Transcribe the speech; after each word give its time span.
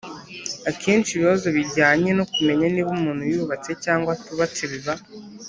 akenshi 0.69 1.09
ibibazo 1.11 1.47
bijyanye 1.57 2.09
no 2.17 2.25
kumenya 2.33 2.65
niba 2.73 2.89
umuntu 2.97 3.23
yubatse 3.31 3.71
cyangwa 3.83 4.09
atubatse 4.17 4.61
biba 4.71 4.93